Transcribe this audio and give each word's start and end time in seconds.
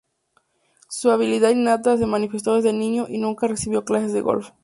Su 0.89 1.11
habilidad 1.11 1.51
innata 1.51 1.95
se 1.95 2.07
manifestó 2.07 2.55
desde 2.55 2.73
niño 2.73 3.05
y 3.07 3.19
nunca 3.19 3.45
recibió 3.45 3.85
clases 3.85 4.13
de 4.13 4.21
golf. 4.21 4.49